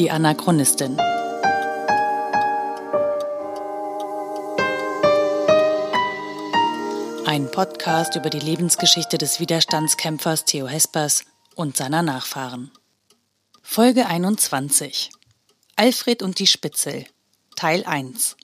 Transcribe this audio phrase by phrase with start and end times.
[0.00, 0.98] Die Anachronistin.
[7.26, 12.70] Ein Podcast über die Lebensgeschichte des Widerstandskämpfers Theo Hespers und seiner Nachfahren.
[13.60, 15.10] Folge 21.
[15.76, 17.04] Alfred und die Spitzel.
[17.54, 18.38] Teil 1.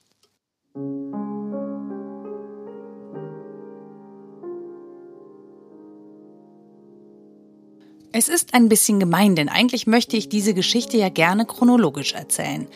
[8.12, 12.69] Es ist ein bisschen gemein, denn eigentlich möchte ich diese Geschichte ja gerne chronologisch erzählen.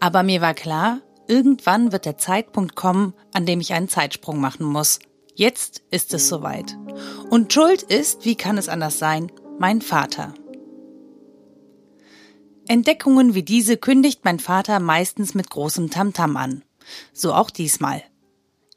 [0.00, 4.66] Aber mir war klar, irgendwann wird der Zeitpunkt kommen, an dem ich einen Zeitsprung machen
[4.66, 4.98] muss.
[5.34, 6.78] Jetzt ist es soweit.
[7.30, 10.34] Und Schuld ist, wie kann es anders sein, mein Vater.
[12.68, 16.64] Entdeckungen wie diese kündigt mein Vater meistens mit großem Tamtam an.
[17.12, 18.02] So auch diesmal.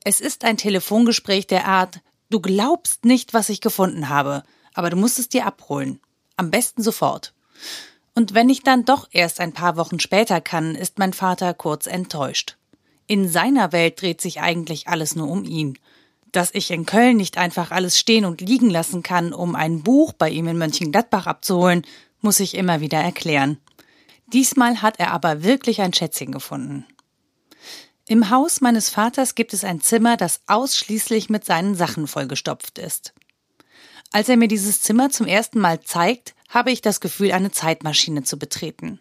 [0.04, 4.44] Es ist ein Telefongespräch der Art, du glaubst nicht, was ich gefunden habe,
[4.80, 6.00] aber du musst es dir abholen.
[6.38, 7.34] Am besten sofort.
[8.16, 11.86] Und wenn ich dann doch erst ein paar Wochen später kann, ist mein Vater kurz
[11.86, 12.56] enttäuscht.
[13.08, 15.78] In seiner Welt dreht sich eigentlich alles nur um ihn.
[16.32, 20.14] Dass ich in Köln nicht einfach alles stehen und liegen lassen kann, um ein Buch
[20.14, 21.86] bei ihm in Mönchengladbach abzuholen,
[22.22, 23.58] muss ich immer wieder erklären.
[24.28, 26.86] Diesmal hat er aber wirklich ein Schätzchen gefunden.
[28.08, 33.14] Im Haus meines Vaters gibt es ein Zimmer, das ausschließlich mit seinen Sachen vollgestopft ist.
[34.12, 38.24] Als er mir dieses Zimmer zum ersten Mal zeigt, habe ich das Gefühl, eine Zeitmaschine
[38.24, 39.00] zu betreten.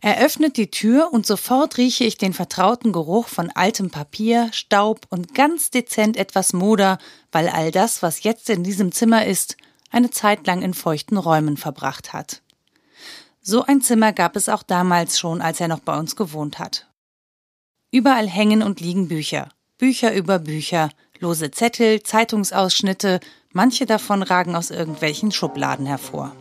[0.00, 5.06] Er öffnet die Tür und sofort rieche ich den vertrauten Geruch von altem Papier, Staub
[5.10, 6.98] und ganz dezent etwas Moder,
[7.30, 9.56] weil all das, was jetzt in diesem Zimmer ist,
[9.90, 12.42] eine Zeit lang in feuchten Räumen verbracht hat.
[13.40, 16.88] So ein Zimmer gab es auch damals schon, als er noch bei uns gewohnt hat.
[17.92, 23.20] Überall hängen und liegen Bücher, Bücher über Bücher, lose Zettel, Zeitungsausschnitte,
[23.56, 26.36] Manche davon ragen aus irgendwelchen Schubladen hervor.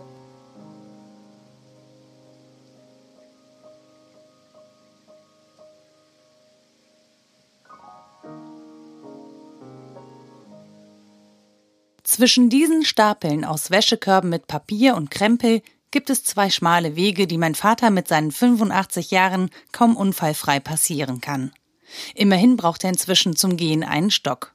[12.04, 17.38] Zwischen diesen Stapeln aus Wäschekörben mit Papier und Krempel gibt es zwei schmale Wege, die
[17.38, 21.54] mein Vater mit seinen 85 Jahren kaum unfallfrei passieren kann.
[22.14, 24.55] Immerhin braucht er inzwischen zum Gehen einen Stock.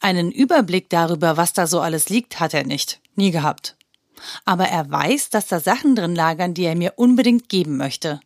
[0.00, 3.00] Einen Überblick darüber, was da so alles liegt, hat er nicht.
[3.14, 3.76] Nie gehabt.
[4.44, 8.20] Aber er weiß, dass da Sachen drin lagern, die er mir unbedingt geben möchte.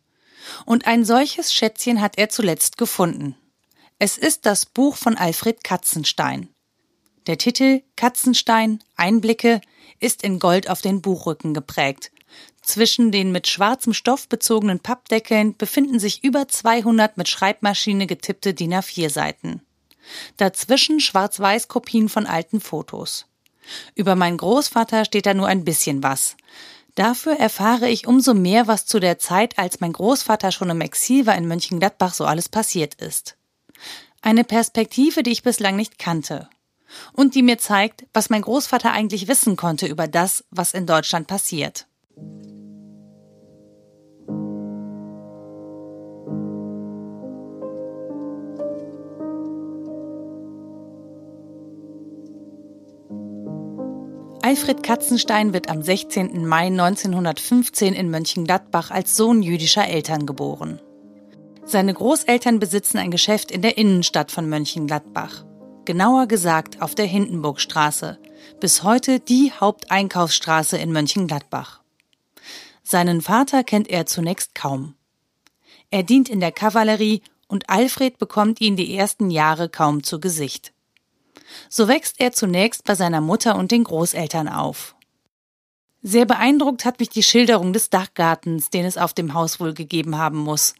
[0.65, 3.35] Und ein solches Schätzchen hat er zuletzt gefunden.
[3.99, 6.49] Es ist das Buch von Alfred Katzenstein.
[7.27, 9.61] Der Titel Katzenstein Einblicke
[9.99, 12.11] ist in Gold auf den Buchrücken geprägt.
[12.63, 18.73] Zwischen den mit schwarzem Stoff bezogenen Pappdeckeln befinden sich über 200 mit Schreibmaschine getippte DIN
[18.73, 19.61] A4 Seiten.
[20.37, 23.25] Dazwischen Schwarz-Weiß-Kopien von alten Fotos.
[23.95, 26.35] Über meinen Großvater steht da nur ein bisschen was.
[26.95, 31.25] Dafür erfahre ich umso mehr, was zu der Zeit, als mein Großvater schon im Exil
[31.25, 33.37] war in Mönchengladbach, so alles passiert ist.
[34.21, 36.49] Eine Perspektive, die ich bislang nicht kannte.
[37.13, 41.27] Und die mir zeigt, was mein Großvater eigentlich wissen konnte über das, was in Deutschland
[41.27, 41.87] passiert.
[54.51, 56.45] Alfred Katzenstein wird am 16.
[56.45, 60.81] Mai 1915 in Mönchengladbach als Sohn jüdischer Eltern geboren.
[61.63, 65.45] Seine Großeltern besitzen ein Geschäft in der Innenstadt von Mönchengladbach.
[65.85, 68.19] Genauer gesagt auf der Hindenburgstraße,
[68.59, 71.79] bis heute die Haupteinkaufsstraße in Mönchengladbach.
[72.83, 74.95] Seinen Vater kennt er zunächst kaum.
[75.91, 80.73] Er dient in der Kavallerie und Alfred bekommt ihn die ersten Jahre kaum zu Gesicht.
[81.69, 84.95] So wächst er zunächst bei seiner Mutter und den Großeltern auf.
[86.03, 90.17] Sehr beeindruckt hat mich die Schilderung des Dachgartens, den es auf dem Haus wohl gegeben
[90.17, 90.73] haben muss.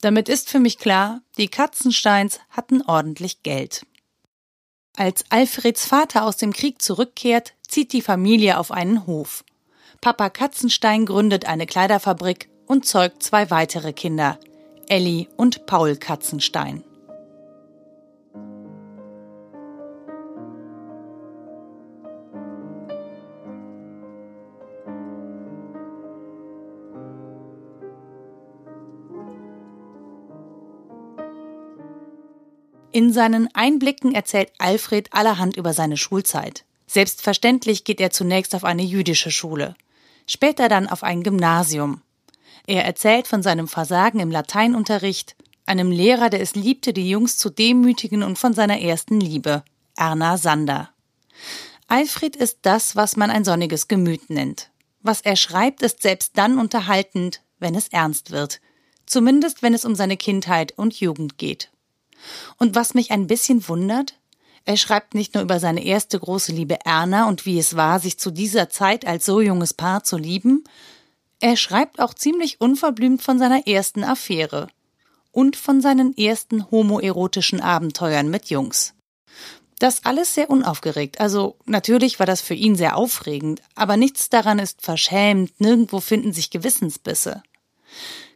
[0.00, 3.86] Damit ist für mich klar, die Katzensteins hatten ordentlich Geld.
[4.96, 9.44] Als Alfreds Vater aus dem Krieg zurückkehrt, zieht die Familie auf einen Hof.
[10.00, 14.38] Papa Katzenstein gründet eine Kleiderfabrik und zeugt zwei weitere Kinder,
[14.88, 16.84] Elli und Paul Katzenstein.
[32.94, 36.64] In seinen Einblicken erzählt Alfred allerhand über seine Schulzeit.
[36.86, 39.74] Selbstverständlich geht er zunächst auf eine jüdische Schule,
[40.28, 42.02] später dann auf ein Gymnasium.
[42.68, 45.34] Er erzählt von seinem Versagen im Lateinunterricht,
[45.66, 49.64] einem Lehrer, der es liebte, die Jungs zu demütigen und von seiner ersten Liebe,
[49.96, 50.90] Erna Sander.
[51.88, 54.70] Alfred ist das, was man ein sonniges Gemüt nennt.
[55.02, 58.60] Was er schreibt, ist selbst dann unterhaltend, wenn es ernst wird.
[59.04, 61.72] Zumindest wenn es um seine Kindheit und Jugend geht.
[62.58, 64.14] Und was mich ein bisschen wundert,
[64.64, 68.18] er schreibt nicht nur über seine erste große Liebe Erna und wie es war, sich
[68.18, 70.64] zu dieser Zeit als so junges Paar zu lieben,
[71.40, 74.68] er schreibt auch ziemlich unverblümt von seiner ersten Affäre
[75.32, 78.94] und von seinen ersten homoerotischen Abenteuern mit Jungs.
[79.78, 81.20] Das alles sehr unaufgeregt.
[81.20, 86.32] Also natürlich war das für ihn sehr aufregend, aber nichts daran ist verschämt, nirgendwo finden
[86.32, 87.42] sich Gewissensbisse.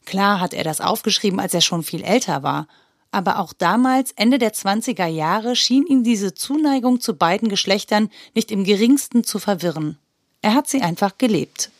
[0.04, 2.66] Klar hat er das aufgeschrieben, als er schon viel älter war,
[3.10, 8.50] aber auch damals, Ende der 20er Jahre, schien ihn diese Zuneigung zu beiden Geschlechtern nicht
[8.50, 9.98] im geringsten zu verwirren.
[10.42, 11.70] Er hat sie einfach gelebt.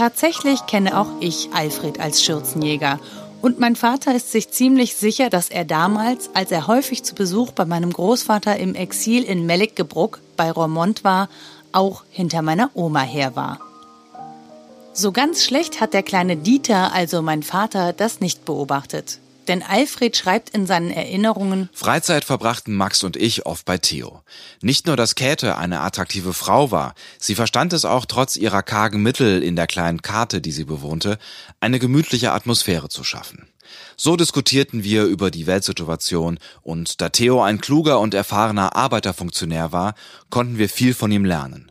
[0.00, 2.98] Tatsächlich kenne auch ich Alfred als Schürzenjäger
[3.42, 7.52] und mein Vater ist sich ziemlich sicher, dass er damals, als er häufig zu Besuch
[7.52, 11.28] bei meinem Großvater im Exil in Melikgebruck bei Romont war,
[11.72, 13.60] auch hinter meiner Oma her war.
[14.92, 19.20] So ganz schlecht hat der kleine Dieter, also mein Vater, das nicht beobachtet.
[19.48, 24.22] Denn Alfred schreibt in seinen Erinnerungen Freizeit verbrachten Max und ich oft bei Theo.
[24.62, 29.02] Nicht nur, dass Käthe eine attraktive Frau war, sie verstand es auch trotz ihrer kargen
[29.02, 31.18] Mittel in der kleinen Karte, die sie bewohnte,
[31.60, 33.48] eine gemütliche Atmosphäre zu schaffen.
[33.96, 39.94] So diskutierten wir über die Weltsituation und da Theo ein kluger und erfahrener Arbeiterfunktionär war,
[40.28, 41.70] konnten wir viel von ihm lernen.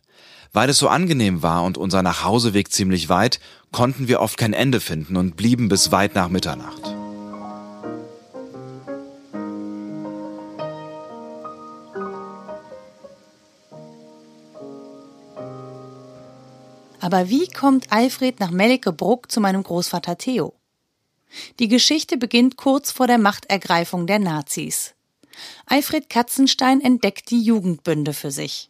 [0.52, 3.40] Weil es so angenehm war und unser Nachhauseweg ziemlich weit,
[3.72, 6.96] konnten wir oft kein Ende finden und blieben bis weit nach Mitternacht.
[17.00, 20.54] Aber wie kommt Alfred nach Mellikebruck zu meinem Großvater Theo?
[21.60, 24.96] Die Geschichte beginnt kurz vor der Machtergreifung der Nazis.
[25.66, 28.70] Alfred Katzenstein entdeckt die Jugendbünde für sich.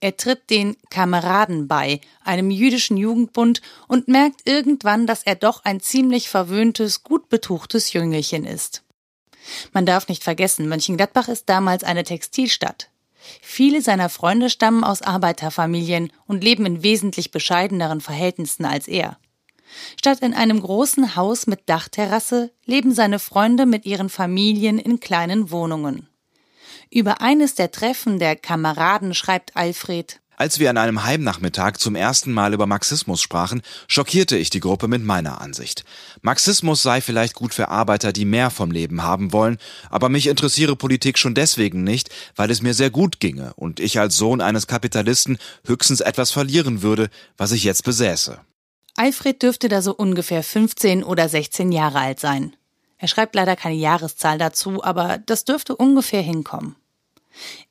[0.00, 5.80] Er tritt den Kameraden bei, einem jüdischen Jugendbund, und merkt irgendwann, dass er doch ein
[5.80, 8.82] ziemlich verwöhntes, gut betuchtes Jüngelchen ist.
[9.72, 12.90] Man darf nicht vergessen, Mönchengladbach ist damals eine Textilstadt.
[13.42, 19.18] Viele seiner Freunde stammen aus Arbeiterfamilien und leben in wesentlich bescheideneren Verhältnissen als er.
[19.98, 25.50] Statt in einem großen Haus mit Dachterrasse leben seine Freunde mit ihren Familien in kleinen
[25.50, 26.08] Wohnungen.
[26.90, 32.32] Über eines der Treffen der Kameraden schreibt Alfred als wir an einem Heimnachmittag zum ersten
[32.32, 35.84] Mal über Marxismus sprachen, schockierte ich die Gruppe mit meiner Ansicht.
[36.22, 39.58] Marxismus sei vielleicht gut für Arbeiter, die mehr vom Leben haben wollen,
[39.90, 43.98] aber mich interessiere Politik schon deswegen nicht, weil es mir sehr gut ginge und ich
[43.98, 48.38] als Sohn eines Kapitalisten höchstens etwas verlieren würde, was ich jetzt besäße.
[48.96, 52.54] Alfred dürfte da so ungefähr 15 oder 16 Jahre alt sein.
[52.98, 56.76] Er schreibt leider keine Jahreszahl dazu, aber das dürfte ungefähr hinkommen.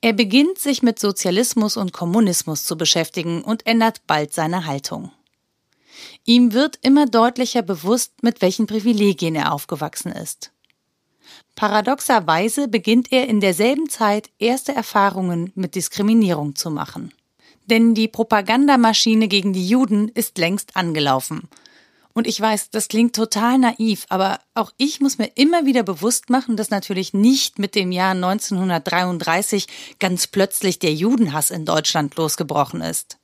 [0.02, 5.12] Er beginnt sich mit Sozialismus und Kommunismus zu beschäftigen und ändert bald seine Haltung.
[6.26, 10.52] Ihm wird immer deutlicher bewusst, mit welchen Privilegien er aufgewachsen ist.
[11.56, 17.14] Paradoxerweise beginnt er in derselben Zeit erste Erfahrungen mit Diskriminierung zu machen.
[17.68, 21.48] Denn die Propagandamaschine gegen die Juden ist längst angelaufen
[22.14, 26.30] und ich weiß, das klingt total naiv, aber auch ich muss mir immer wieder bewusst
[26.30, 29.68] machen, dass natürlich nicht mit dem Jahr 1933
[30.00, 33.18] ganz plötzlich der Judenhass in Deutschland losgebrochen ist.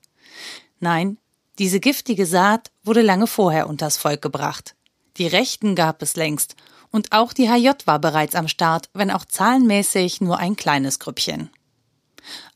[0.79, 1.17] Nein,
[1.59, 4.75] diese giftige Saat wurde lange vorher unters Volk gebracht.
[5.17, 6.55] Die Rechten gab es längst
[6.89, 11.51] und auch die HJ war bereits am Start, wenn auch zahlenmäßig nur ein kleines Grüppchen.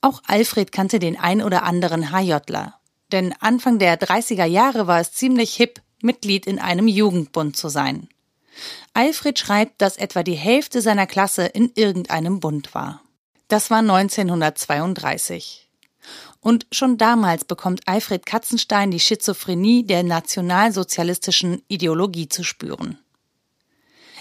[0.02, 2.80] Auch Alfred kannte den ein oder anderen HJler.
[3.12, 8.08] Denn Anfang der 30er Jahre war es ziemlich hip, Mitglied in einem Jugendbund zu sein.
[8.94, 13.02] Alfred schreibt, dass etwa die Hälfte seiner Klasse in irgendeinem Bund war.
[13.48, 15.70] Das war 1932.
[16.40, 23.00] Und schon damals bekommt Alfred Katzenstein die Schizophrenie der nationalsozialistischen Ideologie zu spüren.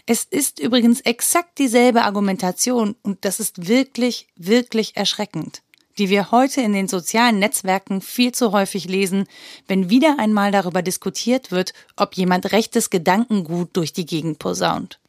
[0.06, 5.62] Es ist übrigens exakt dieselbe Argumentation und das ist wirklich, wirklich erschreckend
[5.98, 9.26] die wir heute in den sozialen Netzwerken viel zu häufig lesen,
[9.66, 15.00] wenn wieder einmal darüber diskutiert wird, ob jemand rechtes Gedankengut durch die Gegend posaunt.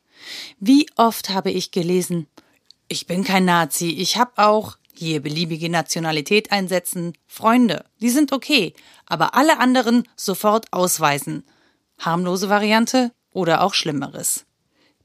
[0.59, 2.27] Wie oft habe ich gelesen,
[2.87, 8.73] ich bin kein Nazi, ich habe auch, hier beliebige Nationalität einsetzen, Freunde, die sind okay,
[9.07, 11.43] aber alle anderen sofort ausweisen.
[11.97, 14.45] Harmlose Variante oder auch Schlimmeres.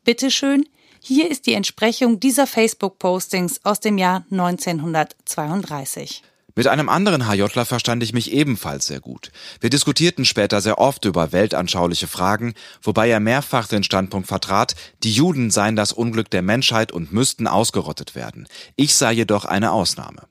[0.05, 0.69] Bitteschön,
[1.00, 6.23] hier ist die Entsprechung dieser Facebook-Postings aus dem Jahr 1932.
[6.59, 9.31] Mit einem anderen HJler verstand ich mich ebenfalls sehr gut.
[9.61, 14.75] Wir diskutierten später sehr oft über weltanschauliche Fragen, wobei er mehrfach den Standpunkt vertrat,
[15.05, 18.49] die Juden seien das Unglück der Menschheit und müssten ausgerottet werden.
[18.75, 20.23] Ich sei jedoch eine Ausnahme.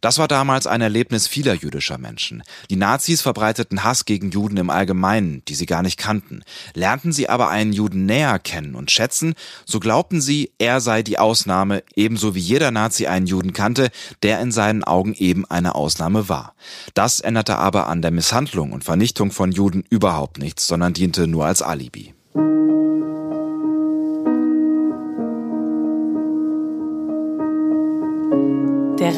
[0.00, 2.42] Das war damals ein Erlebnis vieler jüdischer Menschen.
[2.70, 6.42] Die Nazis verbreiteten Hass gegen Juden im Allgemeinen, die sie gar nicht kannten.
[6.74, 11.18] Lernten sie aber einen Juden näher kennen und schätzen, so glaubten sie, er sei die
[11.18, 13.90] Ausnahme, ebenso wie jeder Nazi einen Juden kannte,
[14.22, 16.54] der in seinen Augen eben eine Ausnahme war.
[16.94, 21.46] Das änderte aber an der Misshandlung und Vernichtung von Juden überhaupt nichts, sondern diente nur
[21.46, 22.14] als Alibi.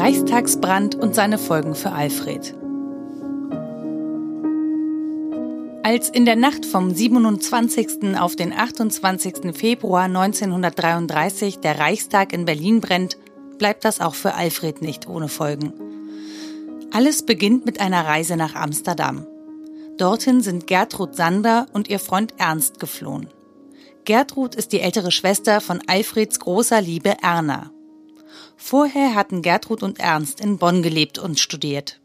[0.04, 2.54] Reichstagsbrand und seine Folgen für Alfred.
[5.82, 8.14] Als in der Nacht vom 27.
[8.20, 9.56] auf den 28.
[9.56, 13.16] Februar 1933 der Reichstag in Berlin brennt,
[13.56, 15.72] bleibt das auch für Alfred nicht ohne Folgen.
[16.92, 19.26] Alles beginnt mit einer Reise nach Amsterdam.
[19.96, 23.30] Dorthin sind Gertrud Sander und ihr Freund Ernst geflohen.
[24.04, 27.70] Gertrud ist die ältere Schwester von Alfreds großer Liebe Erna.
[28.56, 32.00] Vorher hatten Gertrud und Ernst in Bonn gelebt und studiert.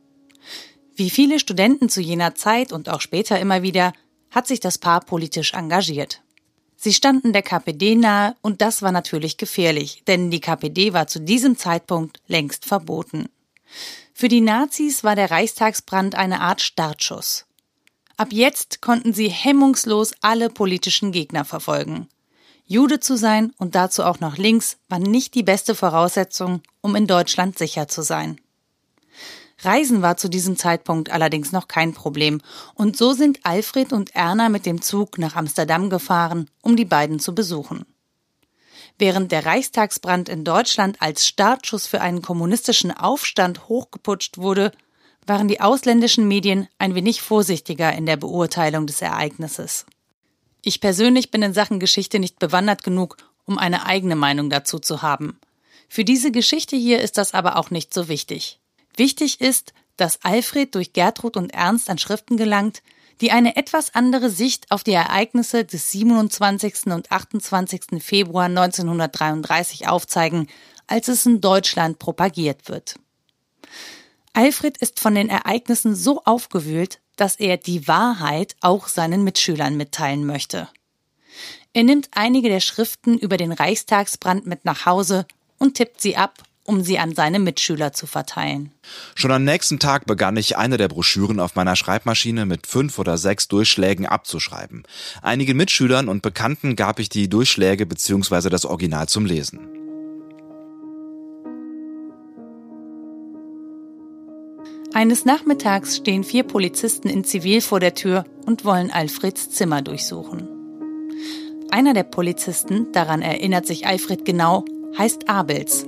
[0.96, 3.94] Wie viele Studenten zu jener Zeit und auch später immer wieder,
[4.32, 6.22] hat sich das Paar politisch engagiert.
[6.76, 11.20] Sie standen der KPD nahe und das war natürlich gefährlich, denn die KPD war zu
[11.20, 13.28] diesem Zeitpunkt längst verboten.
[14.14, 17.46] Für die Nazis war der Reichstagsbrand eine Art Startschuss.
[18.18, 22.10] Ab jetzt konnten sie hemmungslos alle politischen Gegner verfolgen.
[22.72, 27.08] Jude zu sein und dazu auch noch links war nicht die beste Voraussetzung, um in
[27.08, 28.40] Deutschland sicher zu sein.
[29.62, 32.42] Reisen war zu diesem Zeitpunkt allerdings noch kein Problem,
[32.76, 37.20] und so sind Alfred und Erna mit dem Zug nach Amsterdam gefahren, um die beiden
[37.20, 37.88] zu besuchen.
[39.00, 44.72] Während der Reichstagsbrand in Deutschland als Startschuss für einen kommunistischen Aufstand hochgeputscht wurde,
[45.26, 49.88] waren die ausländischen Medien ein wenig vorsichtiger in der Beurteilung des Ereignisses.
[50.62, 55.02] Ich persönlich bin in Sachen Geschichte nicht bewandert genug, um eine eigene Meinung dazu zu
[55.02, 55.40] haben.
[55.88, 58.60] Für diese Geschichte hier ist das aber auch nicht so wichtig.
[58.96, 62.82] Wichtig ist, dass Alfred durch Gertrud und Ernst an Schriften gelangt,
[63.22, 66.88] die eine etwas andere Sicht auf die Ereignisse des 27.
[66.88, 68.02] und 28.
[68.02, 70.48] Februar 1933 aufzeigen,
[70.88, 72.96] als es in Deutschland propagiert wird.
[74.34, 80.26] Alfred ist von den Ereignissen so aufgewühlt, dass er die Wahrheit auch seinen Mitschülern mitteilen
[80.26, 80.70] möchte.
[81.74, 85.26] Er nimmt einige der Schriften über den Reichstagsbrand mit nach Hause
[85.58, 88.72] und tippt sie ab, um sie an seine Mitschüler zu verteilen.
[89.16, 93.18] Schon am nächsten Tag begann ich eine der Broschüren auf meiner Schreibmaschine mit fünf oder
[93.18, 94.84] sechs Durchschlägen abzuschreiben.
[95.22, 98.50] Einigen Mitschülern und Bekannten gab ich die Durchschläge bzw.
[98.50, 99.79] das Original zum Lesen.
[104.94, 110.48] Eines Nachmittags stehen vier Polizisten in Zivil vor der Tür und wollen Alfreds Zimmer durchsuchen.
[111.70, 114.66] Einer der Polizisten, daran erinnert sich Alfred genau,
[114.98, 115.86] heißt Abels.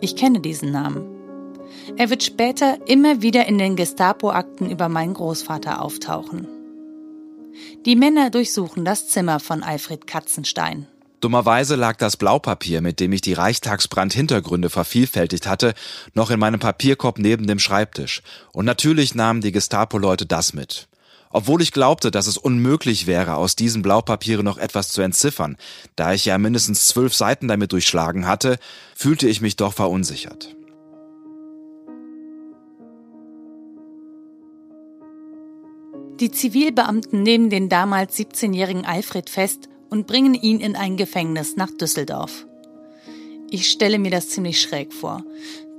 [0.00, 1.06] Ich kenne diesen Namen.
[1.96, 6.46] Er wird später immer wieder in den Gestapo-Akten über meinen Großvater auftauchen.
[7.86, 10.86] Die Männer durchsuchen das Zimmer von Alfred Katzenstein.
[11.20, 15.74] Dummerweise lag das Blaupapier, mit dem ich die Reichstagsbrand-Hintergründe vervielfältigt hatte,
[16.14, 18.22] noch in meinem Papierkorb neben dem Schreibtisch.
[18.52, 20.88] Und natürlich nahmen die Gestapo-Leute das mit.
[21.30, 25.56] Obwohl ich glaubte, dass es unmöglich wäre, aus diesen Blaupapieren noch etwas zu entziffern,
[25.96, 28.58] da ich ja mindestens zwölf Seiten damit durchschlagen hatte,
[28.94, 30.54] fühlte ich mich doch verunsichert.
[36.20, 41.70] Die Zivilbeamten nehmen den damals 17-jährigen Alfred fest und bringen ihn in ein Gefängnis nach
[41.70, 42.46] Düsseldorf.
[43.50, 45.24] Ich stelle mir das ziemlich schräg vor.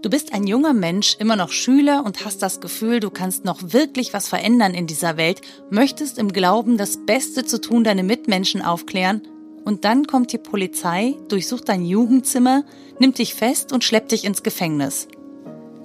[0.02, 3.74] Du bist ein junger Mensch, immer noch Schüler und hast das Gefühl, du kannst noch
[3.74, 8.62] wirklich was verändern in dieser Welt, möchtest im Glauben, das Beste zu tun, deine Mitmenschen
[8.62, 9.22] aufklären,
[9.66, 12.64] und dann kommt die Polizei, durchsucht dein Jugendzimmer,
[12.98, 15.08] nimmt dich fest und schleppt dich ins Gefängnis.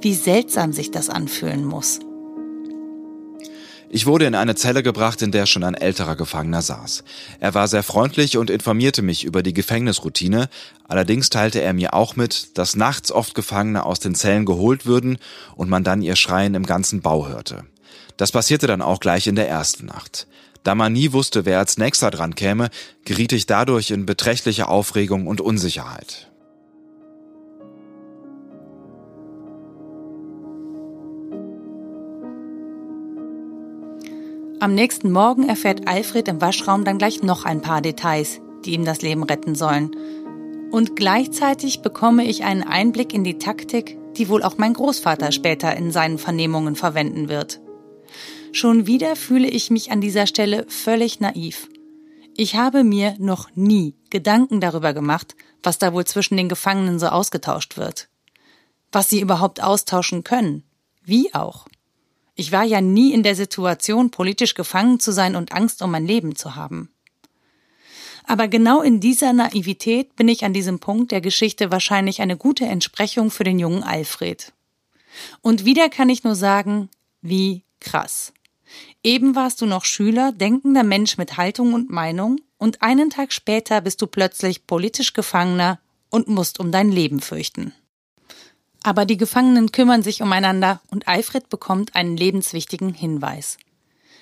[0.00, 2.00] Wie seltsam sich das anfühlen muss.
[3.95, 7.05] Ich wurde in eine Zelle gebracht, in der schon ein älterer Gefangener saß.
[7.39, 10.49] Er war sehr freundlich und informierte mich über die Gefängnisroutine,
[10.89, 15.19] allerdings teilte er mir auch mit, dass nachts oft Gefangene aus den Zellen geholt würden
[15.55, 17.67] und man dann ihr Schreien im ganzen Bau hörte.
[18.17, 20.27] Das passierte dann auch gleich in der ersten Nacht.
[20.65, 22.71] Da man nie wusste, wer als nächster dran käme,
[23.05, 26.33] geriet ich dadurch in beträchtliche Aufregung und Unsicherheit.
[34.64, 38.87] Am nächsten Morgen erfährt Alfred im Waschraum dann gleich noch ein paar Details, die ihm
[38.87, 39.94] das Leben retten sollen.
[40.71, 45.76] Und gleichzeitig bekomme ich einen Einblick in die Taktik, die wohl auch mein Großvater später
[45.76, 47.61] in seinen Vernehmungen verwenden wird.
[48.52, 51.68] Schon wieder fühle ich mich an dieser Stelle völlig naiv.
[52.35, 57.09] Ich habe mir noch nie Gedanken darüber gemacht, was da wohl zwischen den Gefangenen so
[57.09, 58.09] ausgetauscht wird.
[58.92, 60.64] Was sie überhaupt austauschen können.
[61.04, 61.66] Wie auch.
[62.35, 66.07] Ich war ja nie in der Situation, politisch gefangen zu sein und Angst um mein
[66.07, 66.91] Leben zu haben.
[68.25, 72.64] Aber genau in dieser Naivität bin ich an diesem Punkt der Geschichte wahrscheinlich eine gute
[72.64, 74.53] Entsprechung für den jungen Alfred.
[75.43, 76.88] Und wieder kann ich nur sagen,
[77.21, 78.33] wie krass.
[79.03, 83.83] Eben warst du noch Schüler, denkender Mensch mit Haltung und Meinung, und einen Tag später
[83.83, 87.75] bist du plötzlich politisch Gefangener und musst um dein Leben fürchten.
[88.85, 93.57] Aber die Gefangenen kümmern sich umeinander und Alfred bekommt einen lebenswichtigen Hinweis.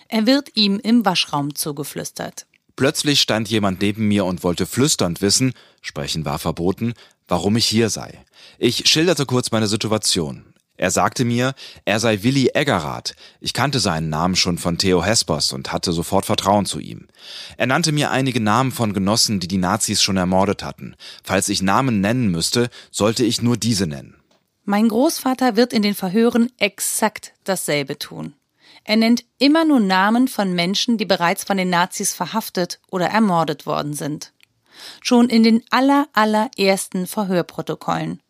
[0.07, 2.47] Er wird ihm im Waschraum zugeflüstert.
[2.77, 5.53] Plötzlich stand jemand neben mir und wollte flüsternd wissen,
[5.83, 6.95] sprechen war verboten,
[7.27, 8.25] warum ich hier sei.
[8.57, 10.45] Ich schilderte kurz meine Situation.
[10.77, 11.55] Er sagte mir,
[11.85, 13.17] er sei Willi Eggerath.
[13.41, 17.09] Ich kannte seinen Namen schon von Theo Hespers und hatte sofort Vertrauen zu ihm.
[17.57, 20.95] Er nannte mir einige Namen von Genossen, die die Nazis schon ermordet hatten.
[21.25, 24.22] Falls ich Namen nennen müsste, sollte ich nur diese nennen.
[24.65, 28.35] Mein Großvater wird in den Verhören exakt dasselbe tun.
[28.85, 33.67] Er nennt immer nur Namen von Menschen, die bereits von den Nazis verhaftet oder ermordet
[33.67, 34.33] worden sind.
[35.01, 38.21] Schon in den aller, allerersten Verhörprotokollen.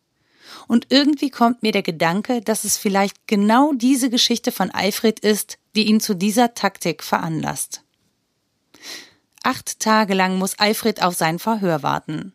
[0.67, 5.57] Und irgendwie kommt mir der Gedanke, dass es vielleicht genau diese Geschichte von Alfred ist,
[5.75, 7.81] die ihn zu dieser Taktik veranlasst.
[9.43, 12.33] Acht Tage lang muss Alfred auf sein Verhör warten.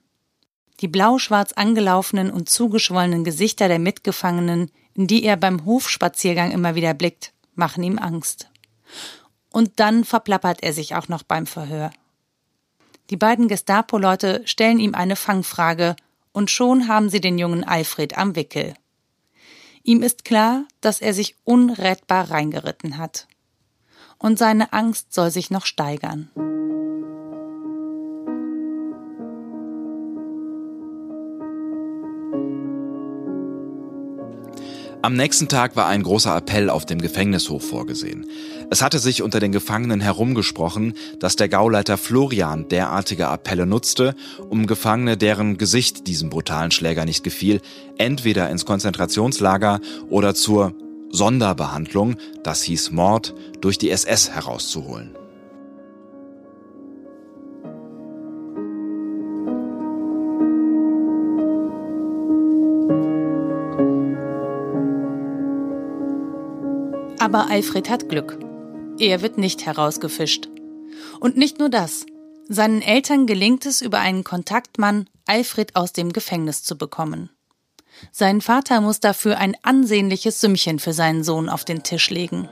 [0.80, 6.94] Die blau-schwarz angelaufenen und zugeschwollenen Gesichter der Mitgefangenen, in die er beim Hofspaziergang immer wieder
[6.94, 8.48] blickt, machen ihm Angst.
[9.50, 11.90] Und dann verplappert er sich auch noch beim Verhör.
[13.10, 15.96] Die beiden Gestapo-Leute stellen ihm eine Fangfrage
[16.32, 18.74] und schon haben sie den jungen Alfred am Wickel.
[19.82, 23.26] Ihm ist klar, dass er sich unrettbar reingeritten hat.
[24.18, 26.30] Und seine Angst soll sich noch steigern.
[35.00, 38.26] Am nächsten Tag war ein großer Appell auf dem Gefängnishof vorgesehen.
[38.68, 44.16] Es hatte sich unter den Gefangenen herumgesprochen, dass der Gauleiter Florian derartige Appelle nutzte,
[44.50, 47.60] um Gefangene, deren Gesicht diesem brutalen Schläger nicht gefiel,
[47.96, 49.80] entweder ins Konzentrationslager
[50.10, 50.74] oder zur
[51.10, 55.14] Sonderbehandlung, das hieß Mord, durch die SS herauszuholen.
[67.28, 68.38] Aber Alfred hat Glück.
[68.98, 70.48] Er wird nicht herausgefischt.
[71.20, 72.06] Und nicht nur das.
[72.48, 77.28] Seinen Eltern gelingt es über einen Kontaktmann, Alfred aus dem Gefängnis zu bekommen.
[78.12, 82.48] Sein Vater muss dafür ein ansehnliches Sümmchen für seinen Sohn auf den Tisch legen.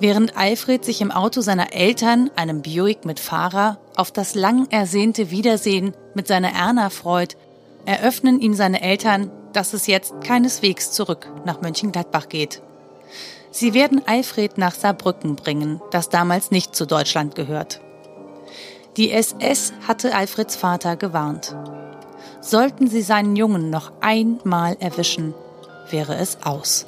[0.00, 5.30] Während Alfred sich im Auto seiner Eltern, einem Buick mit Fahrer, auf das lang ersehnte
[5.30, 7.36] Wiedersehen mit seiner Erna freut,
[7.84, 12.62] eröffnen ihm seine Eltern, dass es jetzt keineswegs zurück nach Mönchengladbach geht.
[13.50, 17.80] Sie werden Alfred nach Saarbrücken bringen, das damals nicht zu Deutschland gehört.
[18.96, 21.54] Die SS hatte Alfreds Vater gewarnt.
[22.40, 25.34] Sollten sie seinen Jungen noch einmal erwischen,
[25.90, 26.87] wäre es aus.